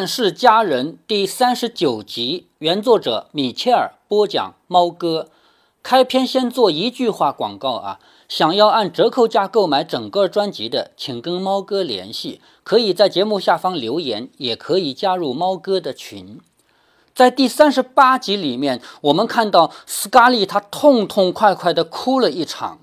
[0.00, 4.54] 乱世佳人》第三十九集，原作者米切尔播讲。
[4.66, 5.28] 猫哥，
[5.82, 8.00] 开篇先做一句话广告啊！
[8.26, 16.40] 想要按折扣价购买整个专辑的，请跟猫哥联系，可以在节目下方留言，也可以加入猫哥的群。
[17.14, 22.78] 在第三十八集里面，我们看到斯嘉丽她痛痛快快地哭了一场，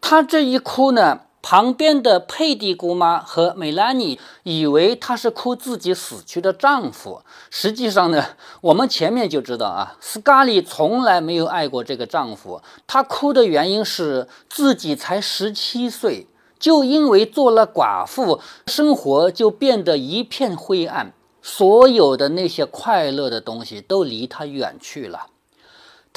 [0.00, 1.20] 她这一哭呢。
[1.48, 8.30] 旁边的佩蒂姑妈和梅兰妮以为她是哭自己死去的丈夫，实际上呢，
[8.60, 12.60] 我们前面就知道啊，斯嘉丽从来没有爱过这个丈夫。
[12.88, 16.26] 她哭的原因是自己才十七岁，
[16.58, 25.26] 就因为做了寡妇，生活就变得一片灰暗，所有的那些快乐的东西都离她远去了。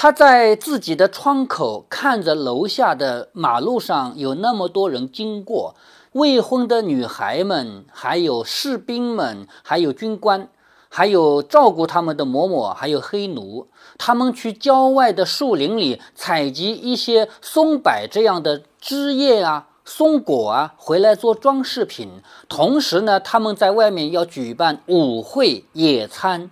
[0.01, 5.75] 他在自己的窗口看着楼下的马路上有那么多人经过，
[6.13, 10.47] 未婚的女孩们，还有士兵们，还有军官，
[10.87, 13.67] 还有照顾他们的嬷嬷，还有黑奴。
[13.97, 22.21] 他们去郊外的树林里采集一些松柏这样的枝叶啊、松果啊，回来做装饰品。
[22.47, 26.49] 同时呢，他们在外面要举办舞会、野餐。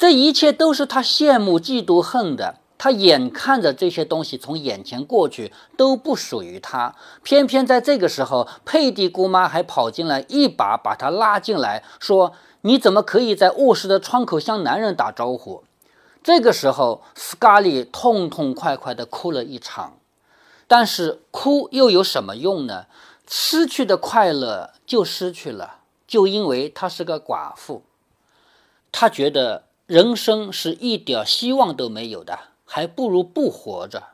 [0.00, 2.56] 这一切都是他羡慕、嫉妒、恨的。
[2.78, 6.94] 他眼看着这些东西从眼前过去，都不属于他。
[7.22, 15.64] 偏偏在这个时候，佩蒂姑妈还跑进来，一把把他拉进来，说：“你怎么可以在卧室的窗口向男人打招呼？”
[16.24, 19.98] 这个时候，斯嘉丽痛痛快快地哭了一场。
[20.66, 22.86] 但是哭又有什么用呢？
[23.28, 27.82] 失去的快乐就失去了，就因为她是个寡妇，
[28.90, 29.64] 他觉得。
[29.90, 34.04] 人生是一点希望都没有的，还不如不活着。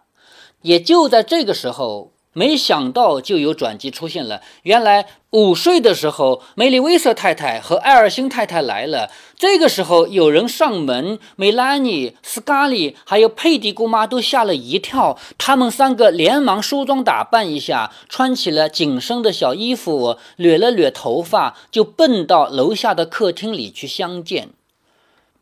[0.63, 4.41] 也就在这个时候，没想到就有转机出现了。
[4.63, 9.11] 原来午睡的时候，梅丽威瑟太太和艾尔辛太太来了。
[9.37, 15.19] 这个时候有人上门，梅拉妮、斯嘉丽还有佩蒂姑妈都吓了一跳。
[15.37, 24.49] 他们三个连忙梳妆打扮一下，穿起了紧身的小衣服，捋了捋头发，就奔到楼下的客厅里去相见。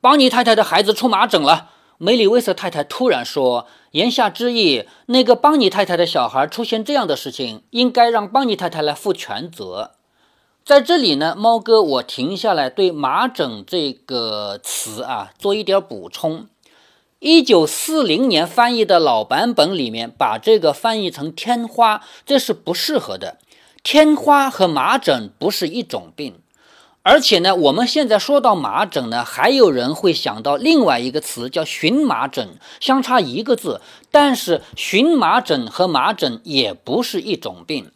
[0.05, 9.93] 邦尼太太的孩子出麻疹了，梅里威瑟太太突然说，言下之意，那个邦尼太太的小孩出现这样的事情，应该让邦尼太太来负全责。
[10.63, 16.49] 在这里呢，猫哥，我停下来对“麻疹”这个词啊做一点补充。
[17.21, 23.39] 一九四零年翻译的老版本里面把这个翻译成“天花”，这是不适合的。
[23.83, 26.41] 天花和麻疹不是一种病。
[27.07, 33.83] 而且呢，我们现在说到麻疹呢，还有人会想到另外一个词叫荨麻疹，相差一个字。
[34.11, 37.91] 但是荨麻疹和麻疹也不是一种病。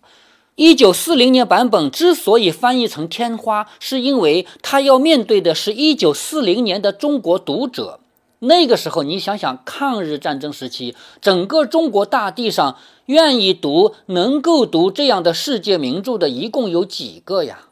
[0.56, 8.00] 一九四零年版本之所以翻译成天花，是因为他要面对的是一九四零年的中国读者。
[8.40, 12.76] 那个时候，你想想，抗日战争时期，整个中国大地上
[13.06, 17.67] 愿意读、能够读这样的世界名著的，一共有几个呀？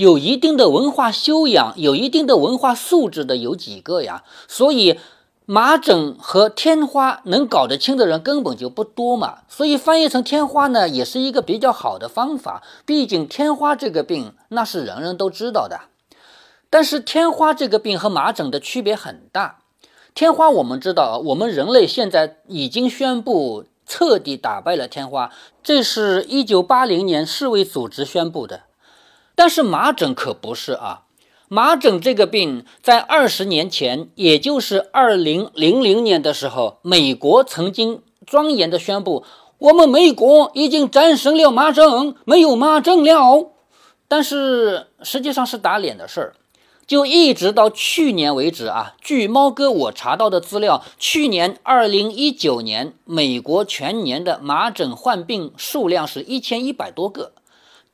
[0.00, 4.24] 有一定的文化修养、有一定的文化素质的有几个呀？
[4.48, 4.98] 所以
[5.44, 9.40] 麻疹和天花能搞得清的人根本就不多嘛。
[9.46, 12.62] 所以翻译成天花呢，也是一个比较好的方法。
[12.86, 15.82] 毕竟天花这个病那是人人都知道的。
[16.70, 19.58] 但是天花这个病和麻疹的区别很大。
[20.14, 25.30] 天花我们知道，我们人类现在已经宣布彻底打败了天花，
[25.62, 28.62] 这是一九八零年世卫组织宣布的。
[29.40, 31.04] 但是麻疹可不是啊，
[31.48, 39.24] 麻疹这个病在二十年前，也就是二零零零年的时候，美国曾经庄严地宣布，
[39.56, 43.50] 我们美国已经战胜了麻疹，没有麻疹了。
[44.06, 46.34] 但是实际上是打脸的事儿，
[46.86, 48.94] 就一直到去年为止啊。
[49.00, 57.32] 据猫哥我查到的资料，去年二零一九年，美国全年的麻疹患病数量是一千一百多个。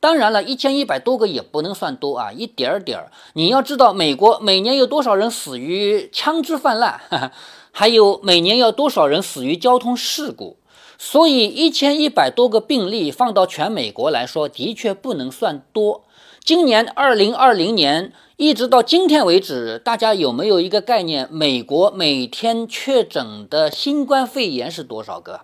[0.07, 3.11] 当然了，一千一百多个也不能算多啊，一点儿点儿。
[3.33, 7.01] 你要知道，美国每年有多少人死于枪支泛滥，
[7.71, 10.55] 还有每年要多少人死于交通事故，
[10.97, 16.05] 所以一千一百多个病例放到全美国来说，的确不能算多。
[16.41, 21.27] 今年二零二零年一直到今天为止，大家有没有一个概念？
[21.29, 25.41] 美国每天确诊的新冠肺炎是多少个？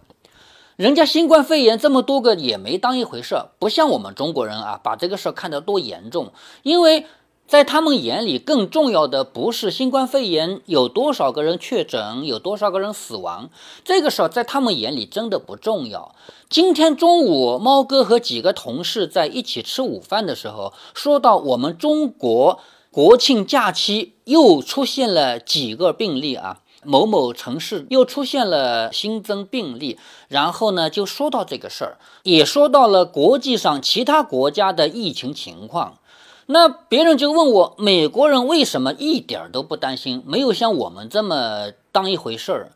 [0.83, 6.33] 人家新冠肺炎这么多个也没当一回事，不像我们中国人啊，把这个事儿看得多严重。
[6.61, 7.05] 因为
[7.47, 13.49] 在他们眼里，更重要的不是新冠肺炎有多少个人确诊，有多少个人死亡，
[13.85, 16.13] 这个事儿在他们眼里真的不重要。
[16.49, 22.59] 今天中午，猫哥和几个同事在一起吃午饭的时候，说到我们中国
[22.91, 29.97] 国庆假期又出现了几个病例啊，某某城市又出现了新增病例，
[30.27, 35.99] 然后呢就说到这个事儿，也说到了国际上其他国家的疫情情况。
[36.47, 42.71] 那别人就问我，美国人为什么一点都不担心，没有像我们这么当一回事儿？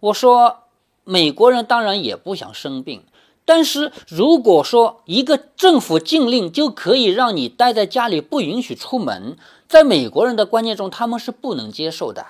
[0.00, 0.56] 我说，
[1.04, 3.04] 美国人当然也不想生病。
[3.44, 9.36] 但是如果说一个政府禁令就可以让你待在家里，不允许出门，
[9.68, 12.26] 在美国人的观念中，他们是不能接受的。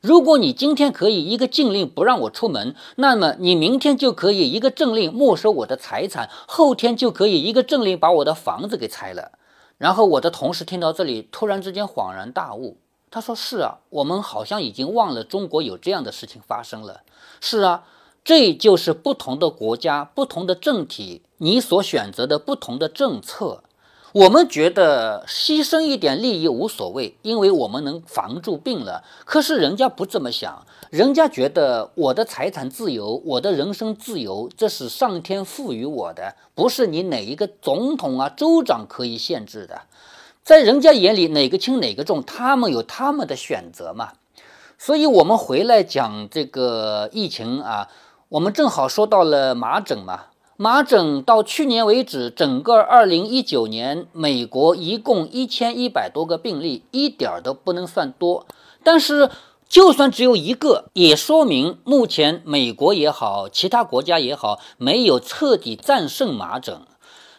[0.00, 9.32] 如果你今天可以一个禁令不让我出门，那么你明天就可以一个政令没收我的财产，后天就可以一个政令把我的房子给拆了。
[9.76, 12.76] 然后我的同事听到这里，突然之间恍然大悟，
[13.10, 17.02] 他说：“是啊，我们好像已经忘了中国有这样的事情发生了。”
[17.40, 17.84] 是啊。
[18.24, 23.62] 这就是不同的国家、不同的政体，你所选择的不同的政策。
[24.12, 29.04] 我们觉得牺牲一点利益无所谓，因为我们能防住病了。
[29.24, 39.82] 可是人家不这么想，人家觉得我的财产自由、我的人生自由，这是上天赋予我的，不是你哪一个总统啊、州长可以限制的。
[40.42, 44.12] 在人家眼里，哪个轻哪个重，他们有他们的选择嘛。
[44.78, 47.88] 所以，我们回来讲这个疫情啊。
[48.30, 50.26] 我们正好说到了麻疹嘛，
[50.60, 58.44] 麻疹到去年为止，整个二零一九年，美国一共一千一百多个病例，一点儿都不能算多。
[58.82, 59.30] 但是，
[59.68, 66.80] 就算只有一个，也说明目前美国也好，其他国家也好，没有彻底战胜麻疹。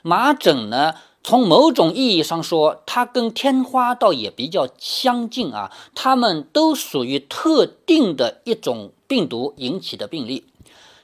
[0.01, 10.45] 麻疹呢，从某种意义上说，它跟天花倒也比较相近啊，它们都属于特定的一种病毒引起的病例。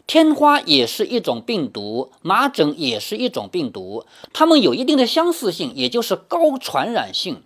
[0.07, 7.41] 天花也是一种病毒，麻疹也是一种病毒，它们有一定的相似性，也就是高传染性。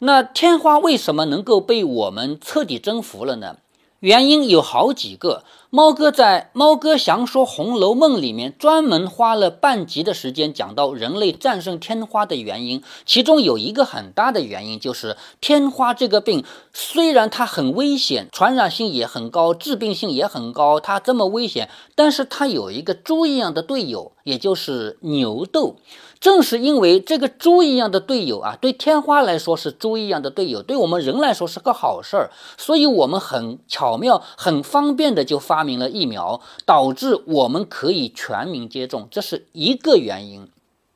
[0.00, 3.58] 那天花为什么能够被我们彻底征服了呢？
[4.00, 5.44] 原因有好几个。
[5.72, 25.76] 猫哥在《猫哥详说红楼梦》里面专门花了半集的时间讲到人类战胜天花的原因，其中有一个很大的原因就是天花这个病虽然它很危险，传染性也很高，致病性也很高，它这么危险，但是它有一个猪一样的队友，也就是牛痘。
[26.20, 40.46] 正是因为这个猪一样的队友啊，对天花来说是猪一样的队友，对我们人来说是个好事儿，所以我们很巧妙、很方便的就发明了疫苗，导致我们可以全民接种，这是一个原因。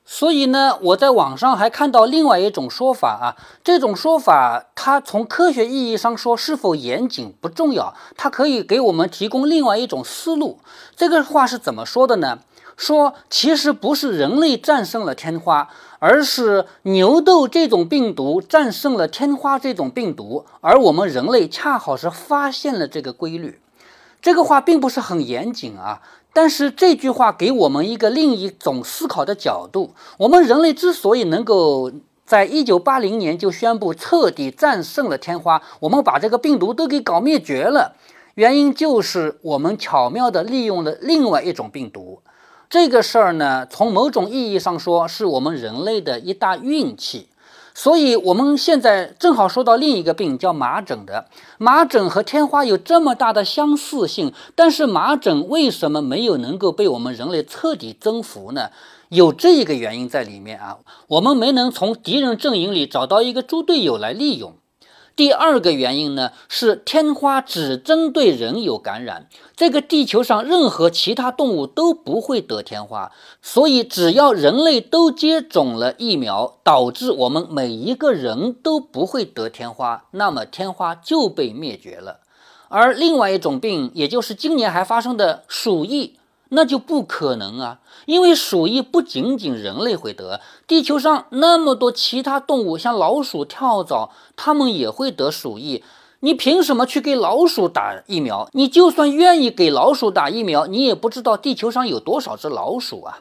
[0.06, 10.58] 所以呢，我在网上还看到另外一种说法啊，这种说法它从科学意义上说是否严谨不重要，它可以给我们提供另外一种思路。
[10.94, 12.40] 这个话是怎么说的呢？
[12.76, 23.60] 说其实不是人类战胜了天花，而是牛痘这种病毒战胜了天花这种病毒，而我们人类恰好是发现了这个规律。
[24.20, 26.00] 这个话并不是很严谨啊，
[26.34, 29.94] 但是这句话给我们一个另一种思考的角度。
[30.18, 31.92] 我们人类之所以能够
[32.26, 37.94] 在一九八零年就宣布彻底战胜了天花，我们把这个病毒都给搞灭绝了，
[38.34, 42.20] 原因就是我们巧妙地利用了另外一种病毒。
[42.68, 47.28] 这个事儿呢，从某种意义上说，是我们人类的一大运气。
[47.76, 51.26] 所以，我们现在正好说到另一个病，叫麻疹的。
[51.58, 58.70] 麻疹和天花有这么大的相似性，但是麻疹为什么没有能够被我们人类彻底征服呢？
[59.08, 60.78] 有这一个原因在里面啊，
[61.08, 64.54] 我们没能从敌人阵营里找到一个猪队友来利用。
[65.16, 82.20] 第二个原因呢，是天花只针对人有感染，这个地球上任何其他动物都不会得天花，所以只要人类都接种了疫苗，导致我们每一个人都不会得天花，那么天花就被灭绝了。
[82.68, 86.16] 而另外一种病，也就是今年还发生的鼠疫。
[86.50, 95.82] 那就不可能啊，因为鼠疫不仅仅人类会得，地球上那么多其他动物，像老鼠、跳蚤，它们也会得鼠疫。
[96.20, 98.48] 你凭什么去给老鼠打疫苗？
[98.52, 103.20] 你就算愿意给老鼠打疫苗，你也不知道地球上有多少只老鼠啊！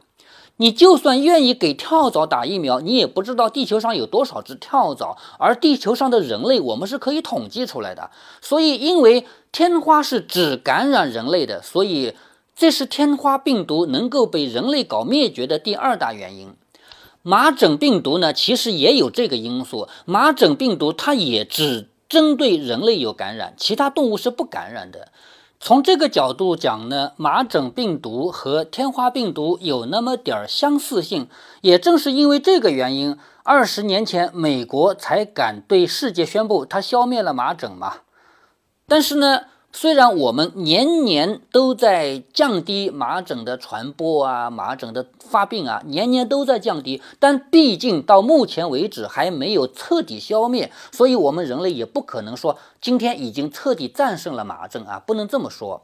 [0.57, 5.17] 你就算愿意给跳蚤打疫苗，你也不知道地球上有多少只跳蚤。
[5.39, 8.11] 而地球上的人类，我们是可以统计出来的。
[8.39, 12.13] 所以，因为天花是只感染人类的，所以。
[12.55, 16.53] 这是天花病毒能够被人类搞灭绝的第二大原因。
[17.21, 19.87] 麻疹病毒呢，其实也有这个因素。
[20.05, 25.07] 麻疹病毒它也只针对人类有感染，其他动物是不感染的。
[25.59, 31.29] 从这个角度讲呢，麻疹病毒和天花病毒有那么点儿相似性。
[31.61, 38.01] 也正是因为这个原因，二十年前美国才敢对世界宣布它消灭了麻疹嘛。
[38.85, 39.43] 但是呢，
[39.75, 55.81] 虽然我们年年都在降低麻疹的传播啊，麻疹的发病啊，年年都在降低，但毕竟到目前为止还没有彻底消灭，所以我们人类也不可能说今天已经彻底战胜了麻疹啊，不能这么说。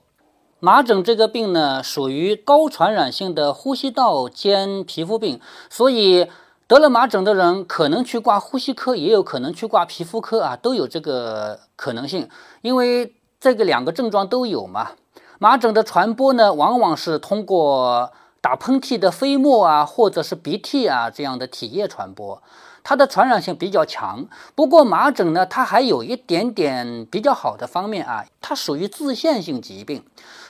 [0.60, 6.28] 麻疹这个病呢，属于高传染性的呼吸道兼皮肤病，所以
[6.68, 12.30] 得了麻疹的人可能去挂呼吸科，也有可能去挂皮肤科啊，都有这个可能性，
[12.62, 14.92] 因为这个两个症状都有嘛。
[15.40, 22.42] 麻疹的传播呢，往往是通过打喷嚏的飞沫啊，或者是鼻涕啊这样的体液传播。
[22.84, 30.04] 它的传染性比较强，不过麻疹呢，它还有一点点比较好的方面啊，它属于自限性疾病。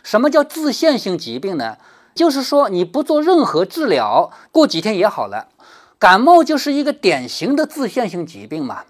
[0.04, 1.78] 什么叫自限性疾病呢？
[2.16, 5.50] 就是说你不做任何治疗，过几天也好了。
[5.98, 8.84] 感冒就是一个典型的自限性疾病嘛。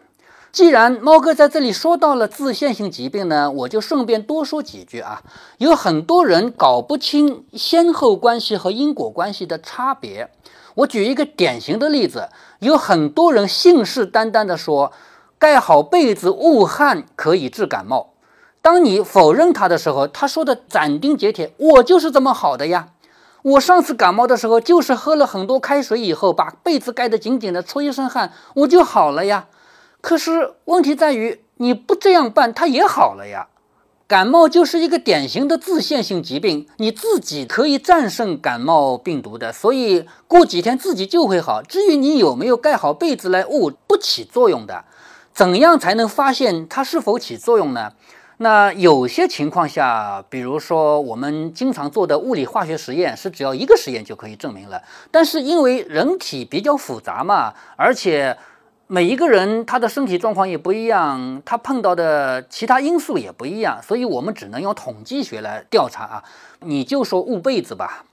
[0.51, 5.22] 既然猫哥在这里说到了自限性疾病呢，我就顺便多说几句啊。
[5.60, 10.32] 有很多人搞不清先后关系和因果关系的差别。
[10.74, 12.29] 我举一个典型的例子，
[12.60, 14.91] 有很多人信誓旦旦地说，
[15.38, 18.13] 盖好被子捂汗可以治感冒。
[18.62, 22.89] 当你否认他的时候，他说的斩钉截铁：“我就是这么好的呀！
[23.44, 29.46] 我上次感冒的时候，就是喝了很多开水以后，把被子盖得紧紧的，出一身汗，我就好了呀。”
[30.01, 33.48] 可是问题在于，你不这样办，他也好了呀。
[34.08, 41.62] 感冒就是一个典型的自限性疾病，你自己可以战胜感冒病毒的，所以过几天自己就会好。
[41.62, 44.86] 至于你有没有盖好被子来捂，不起作用的。
[45.32, 47.94] 怎样才能发现它是否起作用呢？
[48.38, 54.82] 那有些情况下，比如说我们经常做的物理化学实验，是只要一个实验就可以证明了。
[55.12, 58.36] 但是因为人体比较复杂嘛，而且。
[58.91, 66.24] 每一个人他的身体状况也不一样，他碰到的其他因素也不一样，所以我们只能用统计学来调查啊。
[66.62, 68.03] 你就说捂被子吧，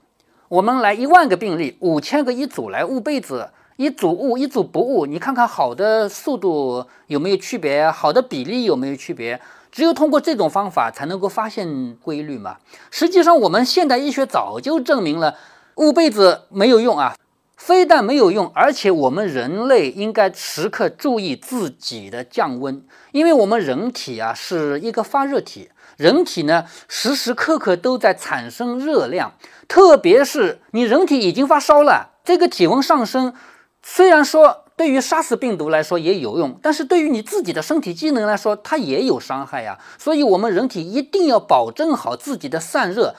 [0.47, 9.41] 我们来一万个病例，五千个一组来捂被子，一组捂，一组不捂，你看看好的速度有没有区别，好的比例有没有区别？
[9.71, 12.57] 只有通过这种方法才能够发现规律嘛。
[12.91, 15.35] 实际上，我们现代医学早就证明了
[15.77, 17.15] 捂被子没有用啊。
[17.57, 29.33] 非但没有用，而且我们人类应该时刻注意自己的降温，因为我们人体啊是一个发热体，人体呢时时刻刻都在产生热量，
[29.67, 33.33] 特别是你人体已经发烧了，这个体温上升，
[33.81, 39.79] 虽然说对于杀死病毒来说也有用，但是对于你自己的身体机能来说，它也有伤害呀。
[39.97, 43.15] 所以，我们人体一定要保证好自己的散热。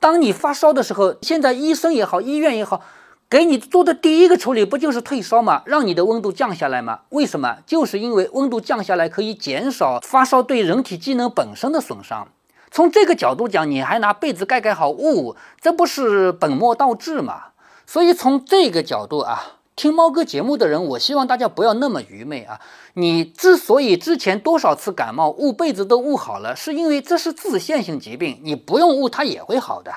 [0.00, 2.82] 当你发烧的时候，现在医生也好，医院也好。
[3.28, 5.62] 给你做的第一个处理不就是退烧吗？
[5.66, 7.00] 让你的温度降下来吗？
[7.08, 7.58] 为什么？
[7.66, 12.28] 就是因为温度降下来可以减少发烧对人体机能本身的损伤。
[12.70, 17.46] 从这个角度讲，你还拿被子盖盖好捂，这不是本末倒置吗？
[17.84, 22.60] 所以从这个角度啊，听猫哥节目的人，我希望大家不要那么愚昧啊。
[22.94, 29.92] 你之所以之前多少次感冒捂被子都捂好了，是因为这是自限性疾病，你不用捂它也会好的。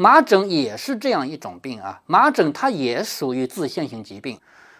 [0.00, 4.38] 麻疹也是这样一种病啊，麻疹它也属于自限性疾病。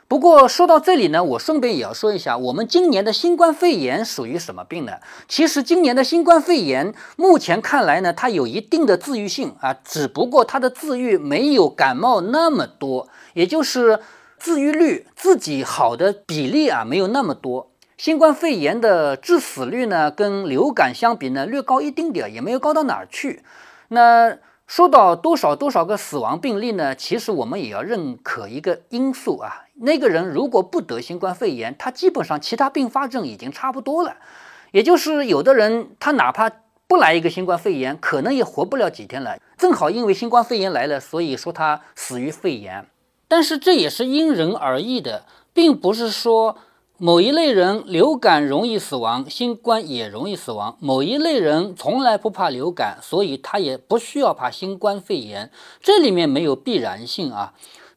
[0.08, 4.94] 不过说到这里呢，我顺便也要说一下，我们今年的新冠肺炎属于什么病呢？
[5.28, 14.00] 其实今年的新冠肺炎目前看来呢，它有一定的治愈性啊，只不过它的治愈没有感冒那么多，也就是
[14.38, 17.70] 治愈率自己好的比例啊没有那么多。
[17.98, 23.42] 新冠肺炎的致死率呢，跟流感相比呢略高一丁点，也没有高到哪儿去。
[23.88, 24.38] 那
[24.70, 26.94] 说到多少多少个死亡病例呢？
[26.94, 34.14] 其实我们也要认可一个因素啊，那个人如果不得新冠肺炎，他基本上其他并发症已经差不多了。
[34.70, 36.48] 也就是有的人他哪怕
[36.86, 39.36] 不来一个新冠肺炎，可能也活不了几天了。
[39.58, 42.86] 正好因为新冠肺炎来了，所以说他死于肺炎。
[43.26, 46.56] 但是这也是因人而异的，并不是说。
[47.02, 50.76] 某一类人流感容易死亡，新冠也容易死亡。
[50.80, 55.50] 某一类人从来不怕流感，所以他也不需要怕新冠肺炎。
[55.80, 57.54] 这里面没有必然性啊，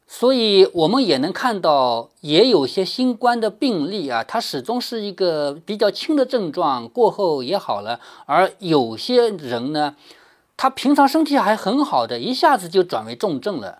[0.08, 8.00] 所以我们也能看到，也有些新冠的病例啊，它始终是一个比较轻的症状，过后也好了。
[8.26, 9.98] 而有些人呢，
[10.56, 13.80] 他平常身体还很好的，一下子就转为重症了。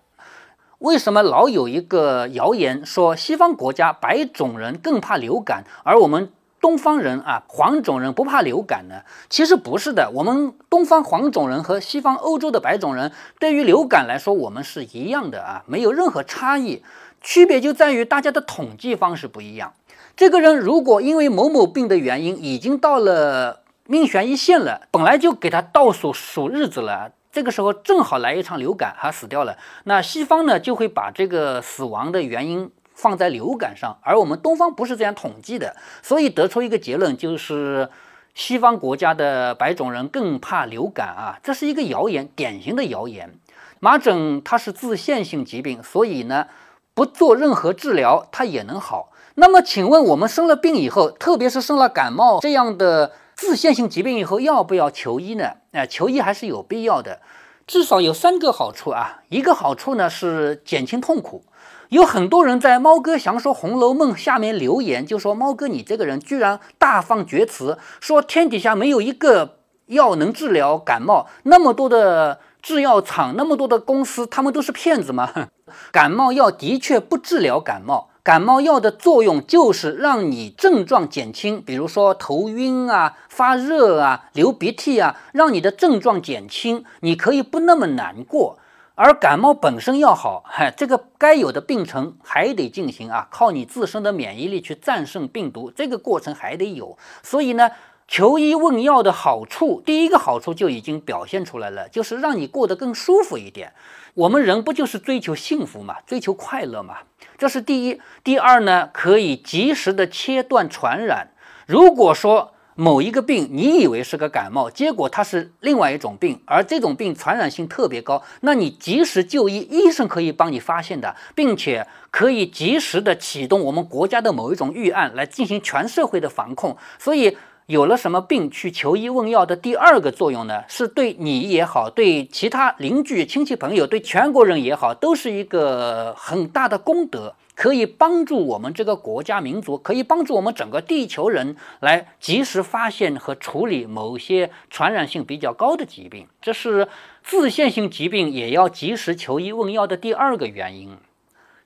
[0.84, 8.96] 为什么老有一个谣言说西方国家白种人更怕流感，而我们东方人啊黄种人不怕流感呢？
[9.30, 16.82] 其实不是的，我们东方黄种人和西方欧洲的白种人对于流感来说，我们是一样的啊，没有任何差异。
[17.22, 19.72] 区别就在于大家的统计方式不一样。
[20.14, 29.58] 这个人如果因为某某病的原因已经到了命悬一线了，本来就给他倒数数日子了，这个时候正好来一场流感，他死掉了。
[29.82, 37.90] 那西方呢就会把这个死亡的原因放在流感上，而我们东方不是这样统计的，所以得出一个结论就是
[38.34, 43.34] 西方国家的白种人更怕流感啊，这是一个谣言，典型的谣言。
[43.80, 46.46] 麻疹它是自限性疾病，所以呢
[46.94, 49.10] 不做任何治疗它也能好。
[49.34, 55.52] 那么，请问我们生了病以后，特别是生了感冒这样的自限性疾病以后，要不要求医呢？
[55.72, 57.20] 哎，求医还是有必要的，
[57.66, 59.22] 至少有三个好处啊。
[59.28, 61.44] 一个好处呢是减轻痛苦。
[61.90, 75.48] 有很多人在猫哥详说《红楼梦》下面留言，就说猫哥你这个人居然大放厥词，说天底下没有一个药能治疗感冒，那么多的制药厂，那么多的公司，他们都是骗子吗？
[75.92, 78.10] 感冒药的确不治疗感冒。
[78.24, 88.58] 感冒药的作用就是让你症状减轻，比如说头晕啊、发热啊、流鼻涕啊，让你的症状减轻，你可以不那么难过。
[88.94, 96.96] 而感冒本身要好，嗨，这个该有的病程还得进行啊，靠你自身的免疫力去战胜病毒，这个过程还得有。
[97.22, 97.70] 所以呢，
[98.06, 103.72] 求医问药的好处，第一个好处就已经表现出来了，就是让你过得更舒服一点。
[104.12, 106.98] 我们人不就是追求幸福嘛，追求快乐嘛？
[107.36, 108.00] 这是第一。
[108.22, 111.30] 第二呢，可以及时的切断传染。
[111.66, 126.76] 如果说某一个病你以为是个感冒，结果它是另外一种病，而这种病传染性特别高，那你及时就医，医生可以帮你发现的，并且可以及时的启动我们国家的某一种预案来进行全社会的防控。
[126.98, 127.36] 所以。
[127.66, 130.64] 有了什么病去求医问药的第二个作用呢？
[130.68, 146.26] 是对你也好，对其他邻居、亲戚、朋友，对全国人也好，都是一个很大的功德，可以帮助我们这个国家民族，可以帮助我们整个地球人来及时发现和处理某些传染性比较高的疾病。
[146.42, 146.86] 这是
[147.22, 150.98] 自限性疾病也要及时求医问药的第二个原因。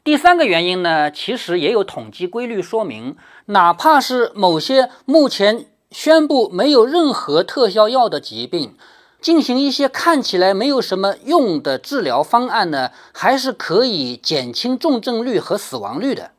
[0.04, 5.66] 第三个原因呢，其实也有统计规律说明，哪怕是某些目前。
[5.90, 8.74] 宣布没有任何特效药的疾病，
[9.22, 16.32] 进行一些看起来没有什么用的治疗方案呢，还是可以减轻重症率和死亡率的。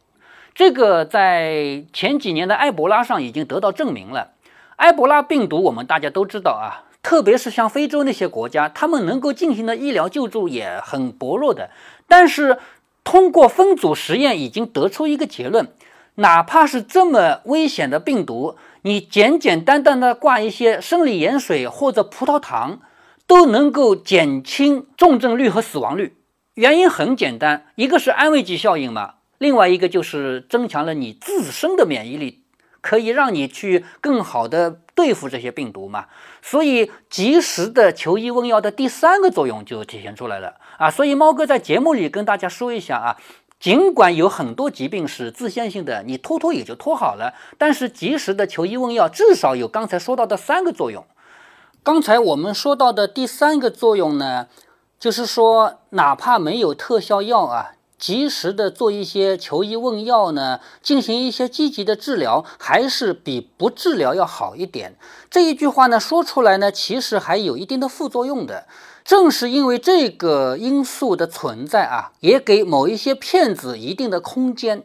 [0.53, 4.31] 这个在前几年的埃博拉上已经得到证明了。
[4.75, 11.71] 埃博拉病毒我们大家都知道啊，特别是像非洲那些国家，他们能够进行的医疗救助也很薄弱的。
[12.07, 12.59] 但是
[13.03, 15.67] 通过分组实验已经得出一个结论，
[16.15, 18.55] 哪怕是这么危险的病毒。
[18.83, 22.79] 你简简单单的挂一些生理盐水或者葡萄糖，
[23.27, 26.15] 都能够减轻重症率和死亡率。
[26.53, 32.43] 原因很简单，一个是安慰剂效应嘛，另外一个就是增强了你自身的免疫力，
[32.81, 36.05] 可以让你去更好的对付这些病毒嘛。
[36.41, 40.89] 所以及时的求医问药的第三个作用就体现出来了啊。
[40.89, 43.17] 所以猫哥在节目里跟大家说一下啊。
[43.59, 51.05] 尽管有很多疾病是自限性的，你拖拖也就拖好了，但是及时的求医问药，至少有刚才说到的三个作用。
[51.83, 54.47] 刚才我们说到的第三个作用呢，
[54.97, 64.95] 就是说，哪怕没有特效药啊，及时的做一些求医问药呢，进行一些积极的治疗，还是比不治疗要好一点。
[65.29, 68.67] 这一句话呢，说出来呢，其实还有一定的副作用的。
[69.03, 74.83] 正是因为这个因素的存在啊，也给某一些骗子一定的空间。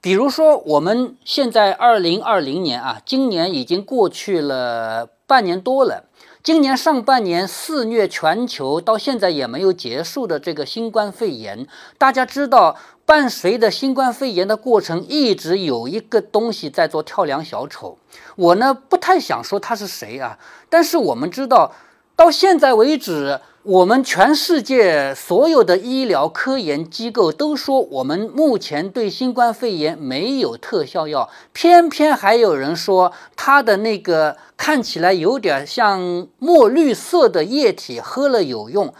[0.00, 6.04] 比如说，我们现在二零二零年啊，今年已经过去了半年多了。
[6.44, 11.66] 今年上半年肆虐全球，到现在也没有结束的这个新冠肺炎，
[11.98, 17.98] 大家知道，伴随着新冠肺炎的过程，一直有一个东西在做跳梁小丑。
[18.36, 20.38] 我呢，不太想说他是谁啊，
[20.68, 21.72] 但是我们知道，
[22.16, 23.38] 到现在为止。
[23.62, 38.94] 我们全世界所有的医疗科研机构都说，我们目前对新冠肺炎没有特效药，偏偏还有人说它的那个看起来有点像墨绿色的液体喝了有用。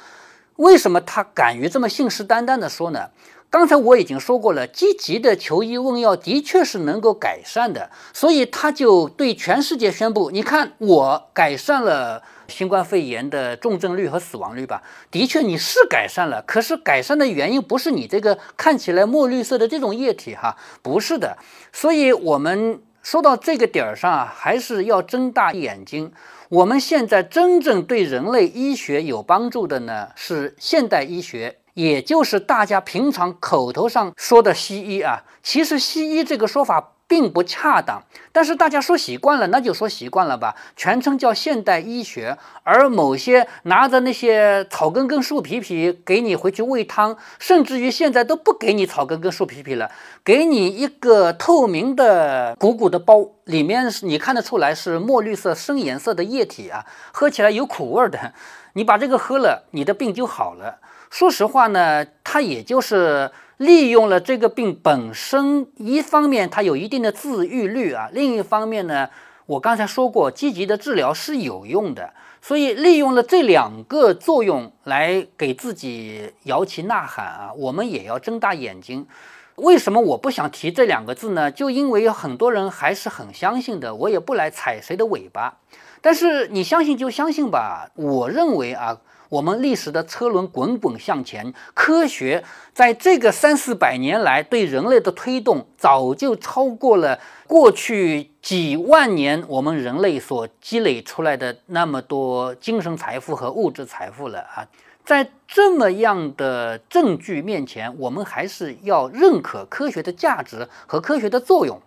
[0.56, 3.10] 为什么他敢于这么信誓旦旦的说呢？
[3.48, 12.24] 刚才我已经说过了，积极的求医问药的确是能够改善的，所以他就对全世界宣布：你看，我改善了。
[12.48, 21.36] 新冠肺炎的重症率和死亡率吧，的确你是改善了，可是改善的原因不是你这个看起来墨绿色的这种液体哈，不是的。
[21.72, 26.12] 所以我们说到这个点儿上啊，还是要睁大眼睛。
[26.48, 35.24] 我们现在真正对人类医学有帮助的呢，是现代医学，也就是大家平常口头上说的西医啊。
[35.42, 36.92] 其实西医这个说法。
[37.08, 40.56] 并不恰当，但是大家说习惯了，那就说习惯了吧。
[40.74, 49.90] 全称叫现代医学，而某些拿着那些草根根树皮皮给你回去喂汤，甚至于现在都不给你草根根树皮皮了，
[50.24, 58.32] 给你一个透明的鼓鼓的包，里面是你看得出来是墨绿色深颜色的液体啊，喝起来有苦味的。
[58.72, 60.78] 你把这个喝了，你的病就好了。
[61.08, 63.30] 说实话呢，它也就是。
[63.58, 69.08] 利用了这个病本身，一方面它有一定的自愈率啊，另一方面呢，
[69.46, 79.06] 我刚才说过，积极的治疗是有用的，所以利用了这两个作用来给自己摇旗呐喊啊，我们也要睁大眼睛。
[79.54, 81.50] 为什么我不想提这两个字呢？
[81.50, 85.56] 就因为有很多人还是很相信的，我也不来踩谁的尾巴。
[86.02, 88.98] 但是你相信就相信吧，我认为啊。
[89.28, 104.66] 我们历史的车轮滚滚向前，科学在这个三四百年来对人类的推动，早就超过了过去几万年我们人类所积累出来的那么多精神财富和物质财富了啊！
[105.04, 111.80] 在这么样的证据面前，我们还是要认可科学的价值和科学的作用。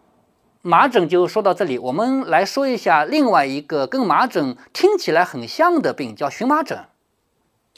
[0.61, 6.77] 麻疹就说到这里，我们来说一下另外一个跟麻疹听起来很像的病，叫荨麻疹。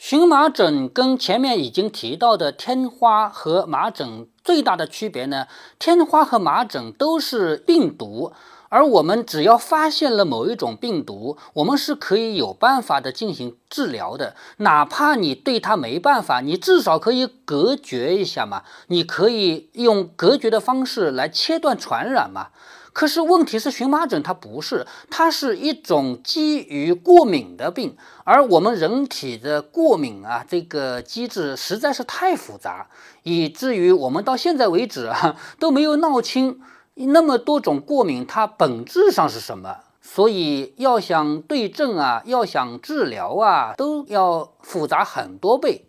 [0.04, 5.46] 荨麻疹跟前面已经提到的天花和麻疹最大的区别呢？
[5.78, 8.32] 天花和麻疹都是病毒，
[8.68, 14.34] 而我们只要发现了某一种病毒，我们是可以有办法的进行治疗的。
[14.56, 22.48] 哪怕你对它没办法，你至少可以隔绝一下嘛，你可以用隔绝的方式来切断传染嘛。
[22.92, 32.88] 可是问题是，荨麻疹它不是，它是一种基于过敏的病，而我们人体的过敏啊，这个机制实在是太复杂，
[33.22, 36.60] 以至于我们到现在为止啊 都没有闹清
[36.94, 39.78] 那么多种过敏它本质上是什么。
[40.04, 45.86] 所以要想对症啊，要想治疗啊，都要复杂很多倍。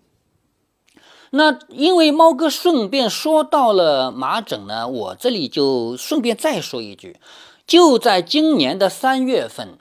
[1.35, 7.19] 那因为猫哥顺便说到了麻疹呢，我这里就顺便再说一句，
[7.65, 9.79] 就在今年的三月份，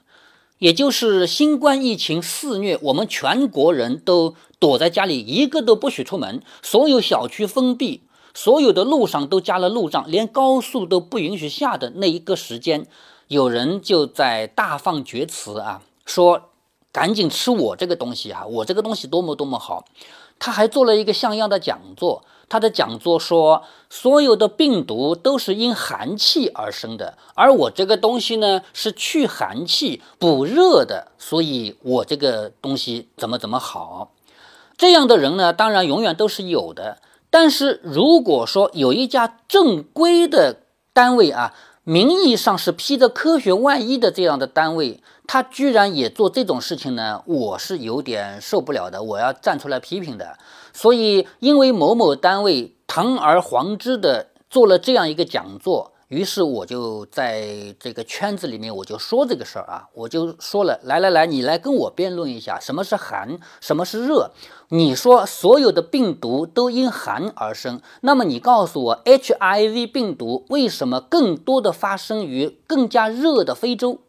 [0.57, 8.01] 也就是新冠疫情肆虐，我们全国人都躲在家里，一个都不许出门，所有小区封闭，
[8.33, 12.87] 所有的路上都加了路障，连高速都不允许下的那一个时间，
[13.29, 16.49] 有人就在大放厥词啊，说
[16.91, 19.85] 赶紧吃我这个东西啊，我这个东西多么多么好。
[20.44, 34.11] 他还做了一个像样的讲座，他的讲座说，所有的病毒都是因寒气而生的，而我这个东西呢是去寒气、补热的，所以我这个东西怎么怎么好。
[34.76, 36.98] 这样的人呢，当然永远都是有的。
[37.31, 40.57] 但是如果说有一家正规的
[40.92, 45.03] 单位啊，名义上是披着科学外衣的这样的单位。
[45.27, 50.37] 他居然也做这种事情呢，我是有点受不了的，我要站出来批评的。
[50.73, 64.31] 所以，因为某某单位堂而皇之的做了这样一个讲座，于是我就在这个圈子里面，我就说这个事儿啊，我就说了，来来来，你来跟我辩论一下，什么是寒，什么是热？
[64.68, 74.01] 你说所有的病毒都因寒而生，那么你告诉我，HIV 病毒为什么更多的发生于更加热的非洲？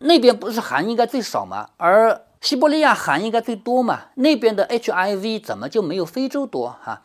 [0.00, 1.70] 那边不是寒应该最少吗？
[1.78, 4.02] 而西伯利亚寒应该最多嘛？
[4.16, 7.02] 那边的 HIV 怎么就没有非洲多哈？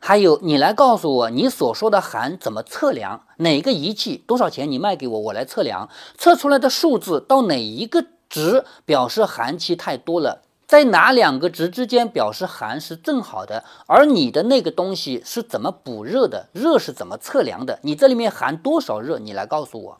[0.00, 3.24] 还有，你来告诉我，你所说的寒怎么测量？
[3.38, 4.70] 哪个仪器多少钱？
[4.70, 10.42] 你卖给我，我来测量，测出来的数字到哪一个值表示寒气太多了？
[10.66, 13.64] 在哪两个值之间表示寒是正好的？
[13.86, 16.48] 而你的那个东西是怎么补热的？
[16.52, 17.78] 热是怎么测量的？
[17.82, 19.18] 你这里面含多少热？
[19.18, 19.98] 你来告诉我。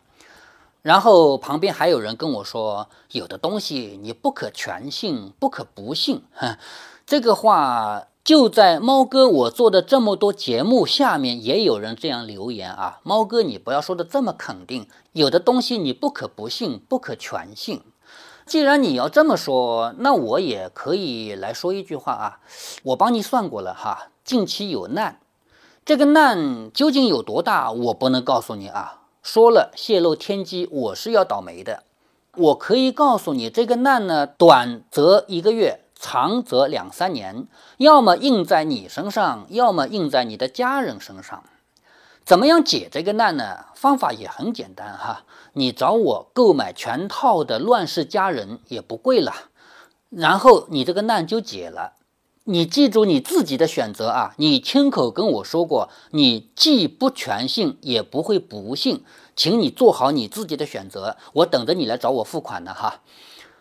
[0.82, 6.22] 然后旁边还有人跟我说，有的东西你不可全信，不可不信。
[7.06, 13.00] 这个话就在猫哥我做的这么多节目下面也有人这样留言啊。
[13.02, 17.80] 猫哥，你不要说的这么肯定，有的东西你不可不信，不可全信。
[18.44, 22.40] 既然你要这么说，那我也可以来说一句话啊。
[22.82, 25.20] 我帮你算过了哈，近期有难，
[25.86, 29.04] 这个难究竟有多大，我不能告诉你啊。
[29.22, 31.84] 说了泄露天机，我是要倒霉的。
[32.36, 41.42] 我可以告诉你，这个难呢，短则一个月，长则两三年，要么印在你身上，要么印在你的家人身上。
[42.24, 43.66] 怎么样解这个难呢？
[43.74, 49.32] 方法也很简单哈，你找我购买全套的《乱世佳人》也不贵了，
[50.10, 51.94] 然后你这个难就解了。
[52.44, 54.34] 你记住你自己的选择啊！
[54.38, 59.04] 你亲口跟我说过，你既不全信，也不会不信，
[59.36, 61.18] 请你做好你自己的选择。
[61.34, 63.00] 我等着你来找我付款呢，哈。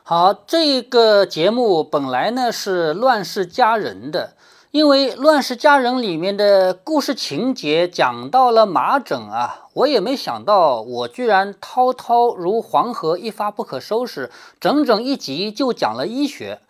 [0.09, 4.35] 好，这个节目本来呢是《乱世佳人》的，
[4.71, 16.61] 因为《乱世佳人》里面的故事情节讲到了麻疹啊，我也没想到我居然滔滔如黄河，一发不可收拾，整整一集就讲了医学。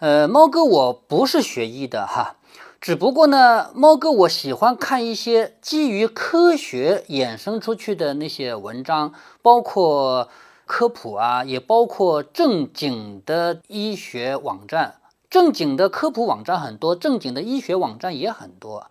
[0.00, 2.36] 呃，猫哥我不是学医的哈，
[2.82, 10.28] 只不过呢，猫哥我喜欢看一些基于科学衍生出去的那些文章，包括。
[10.66, 14.94] 科普啊，也包括正经的医学网站，
[15.28, 18.90] 正经的科普网站很多，正经的医学网站也很多。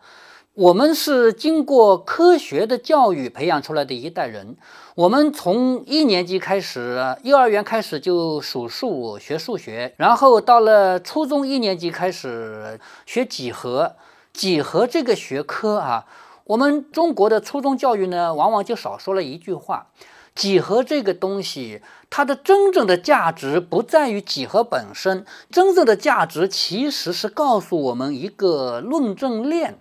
[0.54, 4.56] 我们是经过科学的教育培养出来的一代人。
[4.94, 13.96] 我们从一年级开始，幼儿园开始就数数学数学，然后到了初中一年级开始学几何。
[14.32, 16.06] 几何这个学科啊，
[16.46, 19.88] 我们中国的初中教育呢，往往就少说了一句话。
[20.36, 29.78] 几何这个东西，它的真正的价值不在于几何本身，真正的价值其实是告诉我们一个论证链，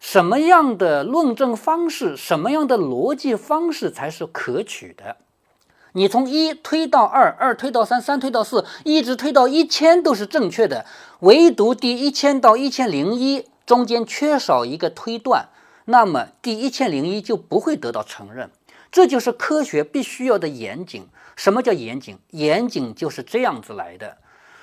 [0.00, 5.16] 什么样的论证方式，什么样的逻辑方式才是可取的。
[5.92, 10.84] 你从一推到二，二推到三，三推到四，一直推到一千都是正确的，
[11.20, 15.48] 唯独第一千到一千零一中间缺少一个推断，
[15.86, 18.50] 那么第一千零一就不会得到承认。
[18.90, 21.08] 这就是科学必须要的严谨。
[21.36, 22.18] 什么叫严谨？
[22.30, 24.18] 严谨就是这样子来的。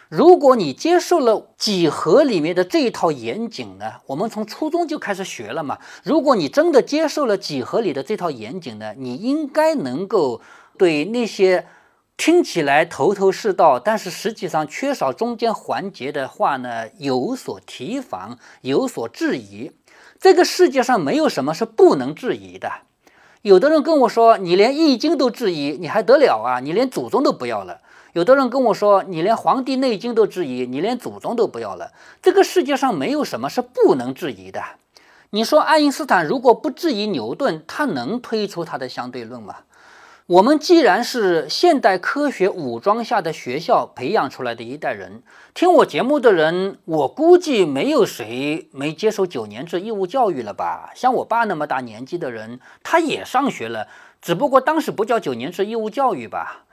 [0.10, 5.80] 如果你接受了几何里面的这一套严谨呢，我们从初中就开始学了嘛。
[6.04, 10.42] 如果你真的接受了几何里的这套严谨呢，你应该能够
[10.78, 11.66] 对那些
[12.16, 19.72] 听起来头头是道，但是实际上缺少中间环节的话呢，有所提防，有所质疑。
[20.20, 22.72] 这个世界上没有什么是不能质疑的。
[23.44, 26.62] 有的人跟我说：“你连易经都质疑，你还得了啊？
[26.62, 27.82] 你连祖宗都不要了。”
[28.14, 31.92] 有的人跟我说：“你连黄帝内经都质疑，你连祖宗都不要了。”
[32.24, 34.64] 这个世界上没有什么是不能质疑的。
[35.32, 39.58] 你说爱因斯坦如果不质疑牛顿，他能推出他的相对论吗？
[40.28, 45.22] 我们既然是现代科学武装下的学校培养出来的一代人，
[45.54, 50.89] 听我节目的人，我估计没有谁没接受九年制义务教育了吧？
[50.96, 53.88] 像我爸那么大年纪的人，他也上学了，
[54.20, 56.66] 只不过当时不叫九年制义务教育吧。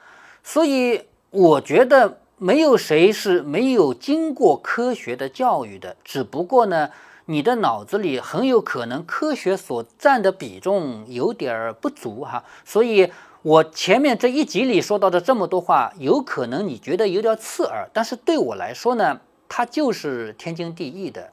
[0.43, 6.89] 所以我觉得没有谁是没有经过科学的教育的，只不过呢，
[7.27, 13.13] 你的脑子里很有可能科学所占的比重有点儿不足哈，所以。
[13.43, 21.31] 我前面这一集里说到的这么多话，有可能你觉得有点刺耳，但是对我来说呢，它就是天经地义的。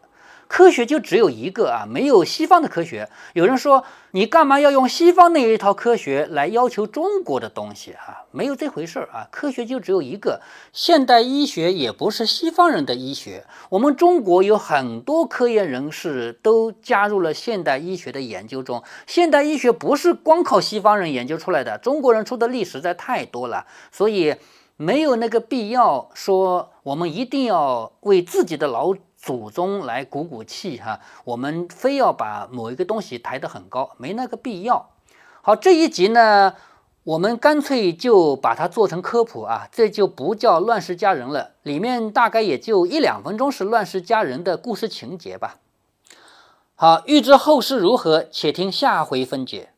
[0.47, 3.10] 科学就只有一个啊，没有西方的科学。
[3.33, 8.23] 有人说你干嘛要用西方那一套科学来要求中国的东西啊？
[8.31, 10.41] 没有这回事儿啊，科学就只有一个。
[10.71, 18.81] 现代医学也不是西方人的医学，我们中国有很多科研人士都加入了现代医学的研究中。
[19.05, 24.36] 现代医学不是光靠西方人研究出来的，中国人出的力实在太多了，所以
[24.77, 28.93] 没有那个必要说我们一定要为自己的老。
[29.27, 34.91] 祖宗来鼓鼓气哈，我们非要把某一个东西抬得很高，没那个必要。
[35.41, 36.53] 好，这一集呢，
[37.03, 45.57] 我们干脆就把它做成科普啊，这就不叫《乱世佳人》了，里面大概也就一两分钟是《乱世佳人》的故事情节吧。
[46.75, 49.71] 好，欲知后事如何，且听下回分解。